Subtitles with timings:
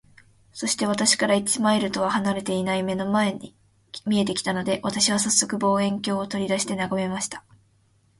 [0.51, 3.53] そして、私から一マイルとは離れていない眼の前に
[4.07, 4.79] 見えて来たのです。
[4.81, 7.43] 私はさっそく、望遠鏡を取り出して眺めました。